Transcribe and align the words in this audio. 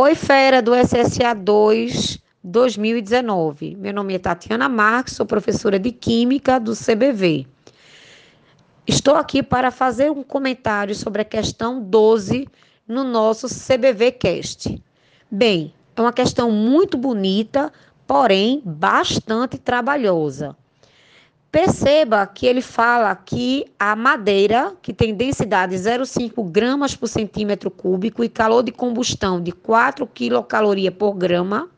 Oi, 0.00 0.14
fera 0.14 0.62
do 0.62 0.76
SSA 0.76 1.34
2 1.34 2.20
2019. 2.44 3.74
Meu 3.74 3.92
nome 3.92 4.14
é 4.14 4.18
Tatiana 4.20 4.68
Marques, 4.68 5.16
sou 5.16 5.26
professora 5.26 5.76
de 5.76 5.90
Química 5.90 6.60
do 6.60 6.72
CBV. 6.72 7.48
Estou 8.86 9.16
aqui 9.16 9.42
para 9.42 9.72
fazer 9.72 10.08
um 10.08 10.22
comentário 10.22 10.94
sobre 10.94 11.22
a 11.22 11.24
questão 11.24 11.82
12 11.82 12.46
no 12.86 13.02
nosso 13.02 13.48
CBV 13.48 14.12
Cast. 14.12 14.80
Bem, 15.28 15.74
é 15.96 16.00
uma 16.00 16.12
questão 16.12 16.48
muito 16.48 16.96
bonita, 16.96 17.72
porém 18.06 18.62
bastante 18.64 19.58
trabalhosa. 19.58 20.56
Perceba 21.50 22.26
que 22.26 22.46
ele 22.46 22.60
fala 22.60 23.14
que 23.16 23.64
a 23.78 23.96
madeira, 23.96 24.74
que 24.82 24.92
tem 24.92 25.14
densidade 25.14 25.74
0,5 25.74 26.46
gramas 26.50 26.94
por 26.94 27.08
centímetro 27.08 27.70
cúbico 27.70 28.22
e 28.22 28.28
calor 28.28 28.62
de 28.62 28.70
combustão 28.70 29.40
de 29.40 29.50
4 29.50 30.06
quilocalorias 30.06 30.92
por 30.94 31.14
grama, 31.14 31.70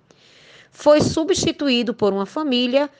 foi 0.72 1.00
substituído 1.00 1.94
por 1.94 2.12
uma 2.12 2.26
família 2.26 2.90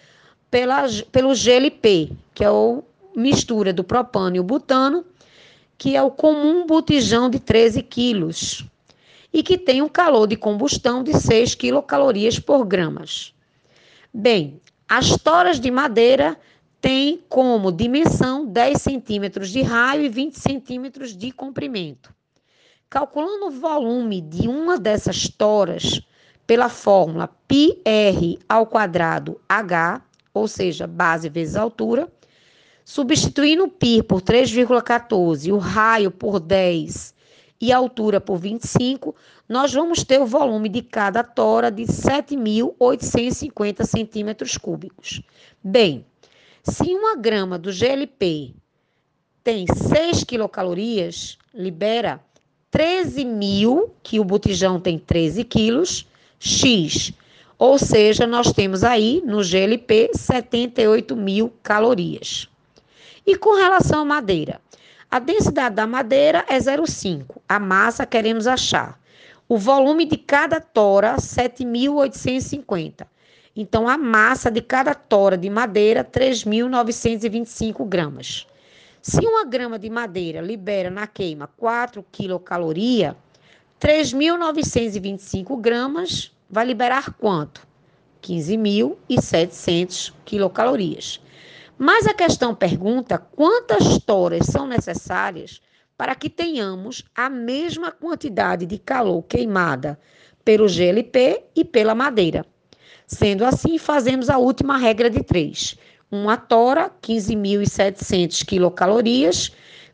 pela, 0.49 0.85
pelo 1.11 1.35
GLP, 1.35 2.13
que 2.33 2.45
é 2.45 2.49
a 2.49 2.79
mistura 3.17 3.73
do 3.73 3.83
propano 3.83 4.37
e 4.37 4.41
o 4.41 4.45
butano, 4.45 5.05
que 5.77 5.97
é 5.97 6.03
o 6.03 6.11
comum 6.11 6.67
botijão 6.67 7.29
de 7.29 7.41
13 7.41 7.83
quilos, 7.83 8.65
e 9.33 9.43
que 9.43 9.59
tem 9.59 9.83
um 9.83 9.89
calor 9.89 10.27
de 10.29 10.37
combustão 10.37 11.03
de 11.03 11.19
6 11.19 11.57
quilocalorias 11.57 12.39
por 12.39 12.65
gramas. 12.65 13.35
Bem, 14.15 14.61
as 14.89 15.17
toras 15.17 15.59
de 15.59 15.71
madeira 15.71 16.37
tem 16.81 17.23
como 17.29 17.71
dimensão 17.71 18.47
10 18.47 18.81
centímetros 18.81 19.51
de 19.51 19.63
raio 19.63 20.05
e 20.05 20.09
20 20.09 20.39
centímetros 20.39 21.17
de 21.17 21.31
comprimento. 21.31 22.15
Calculando 22.89 23.49
o 23.49 23.51
volume 23.51 24.21
de 24.21 24.49
uma 24.49 24.79
dessas 24.79 25.29
toras 25.29 26.01
pela 26.47 26.69
fórmula 26.69 27.29
πr 27.47 28.39
ao 28.49 28.67
quadrado 28.67 29.41
h, 29.49 30.03
ou 30.33 30.49
seja, 30.49 30.87
base 30.87 31.29
vezes 31.29 31.55
altura, 31.55 32.11
substituindo 32.85 33.65
o 33.65 33.69
π 33.69 34.03
por 34.03 34.23
3,14, 34.23 35.53
o 35.53 35.59
raio 35.59 36.11
por 36.11 36.41
10 36.41 37.15
e 37.61 37.73
a 37.73 37.77
altura 37.77 38.21
por 38.21 38.39
25, 38.39 39.15
nós 39.49 39.73
vamos 39.73 40.03
ter 40.03 40.19
o 40.19 40.27
volume 40.27 40.69
de 40.69 40.83
cada 40.83 41.23
tora 41.23 41.71
de 41.71 41.83
7.850 41.83 43.85
centímetros 43.85 44.57
cúbicos. 44.57 45.23
Bem, 45.63 46.07
se 46.63 46.95
uma 46.95 47.17
grama 47.17 47.59
do 47.59 47.73
GLP 47.73 48.55
tem 49.43 49.67
6 49.67 50.25
quilocalorias, 50.25 51.39
libera 51.55 52.21
13 52.71 53.25
mil, 53.25 53.95
que 54.03 54.21
o 54.21 54.25
botijão 54.25 54.79
tem 54.79 54.99
13 54.99 55.45
quilos, 55.45 56.07
X. 56.39 57.13
Ou 57.59 57.79
seja, 57.79 58.27
nós 58.27 58.53
temos 58.53 58.85
aí 58.85 59.23
no 59.25 59.43
GLP 59.43 60.11
78 60.15 61.17
mil 61.17 61.53
calorias. 61.63 62.49
E 63.27 63.37
com 63.37 63.55
relação 63.55 64.03
à 64.03 64.05
madeira? 64.05 64.61
A 65.11 65.19
densidade 65.19 65.75
da 65.75 65.87
madeira 65.87 66.45
é 66.49 66.59
0,5. 66.59 67.37
A 67.49 67.59
massa 67.59 68.07
queremos 68.07 68.47
achar. 68.47 69.00
O 69.53 69.59
volume 69.59 70.07
de 70.07 70.17
cada 70.17 70.61
tora, 70.61 71.17
7.850. 71.17 73.05
Então, 73.57 73.89
a 73.89 73.99
massa 73.99 74.49
de 74.49 74.63
cada 74.63 74.95
tora 74.95 75.37
de 75.37 75.51
madeira, 75.51 76.05
3.925 76.05 77.85
gramas. 77.85 78.47
Se 79.03 79.19
uma 79.27 79.45
grama 79.45 79.77
de 79.77 79.91
madeira 79.91 80.41
libera 80.41 80.89
na 80.89 81.09
queima 81.09 81.49
4 81.57 82.07
quilocaloria, 82.13 83.17
3.925 83.81 85.61
gramas 85.61 86.31
vai 86.49 86.65
liberar 86.65 87.15
quanto? 87.15 87.67
15.700 88.23 90.13
quilocalorias. 90.25 91.21
Mas 91.77 92.07
a 92.07 92.15
questão 92.15 92.55
pergunta 92.55 93.19
quantas 93.19 93.99
toras 93.99 94.47
são 94.47 94.69
necessárias 94.69 95.61
para 96.01 96.15
que 96.15 96.31
tenhamos 96.31 97.05
a 97.15 97.29
mesma 97.29 97.93
quantidade 97.93 98.65
de 98.65 98.79
calor 98.79 99.23
queimada 99.25 100.01
pelo 100.43 100.67
GLP 100.67 101.43
e 101.55 101.63
pela 101.63 101.95
madeira. 101.95 102.47
Sendo 103.07 103.45
assim, 103.45 103.77
fazemos 103.77 104.31
a 104.31 104.39
última 104.39 104.79
regra 104.79 105.11
de 105.11 105.23
três. 105.23 105.77
Uma 106.11 106.39
tora, 106.39 106.91
15.700 107.03 108.47
quilocalorias. 108.47 109.53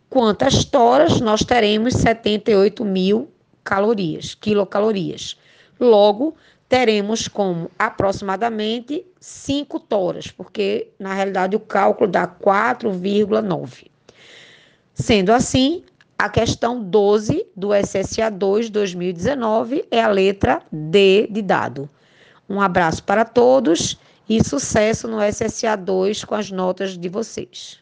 Quantas 0.09 0.65
toras 0.65 1.21
nós 1.21 1.45
teremos? 1.45 1.95
78 1.95 2.85
mil 2.85 3.29
calorias, 3.65 4.37
quilocalorias. 4.37 5.37
Logo, 5.81 6.37
teremos 6.69 7.27
como 7.27 7.69
aproximadamente 7.77 9.05
5 9.19 9.81
toras, 9.81 10.31
porque 10.31 10.87
na 11.01 11.15
realidade 11.15 11.57
o 11.57 11.61
cálculo 11.61 12.09
dá 12.09 12.29
4,9. 12.29 13.91
Sendo 14.95 15.33
assim, 15.33 15.83
a 16.19 16.29
questão 16.29 16.83
12 16.83 17.47
do 17.55 17.71
SSA 17.75 18.31
2 18.31 18.71
2019 18.71 19.87
é 19.91 20.03
a 20.03 20.09
letra 20.09 20.63
D 20.73 21.29
de 21.31 21.43
dado. 21.43 21.91
Um 22.49 22.61
abraço 22.61 23.03
para 23.05 23.25
todos 23.25 23.99
e 24.29 24.43
sucesso 24.43 25.07
no 25.09 25.19
SSA 25.21 25.77
2 25.77 26.25
com 26.25 26.35
as 26.35 26.51
notas 26.51 26.97
de 26.97 27.09
vocês. 27.09 27.81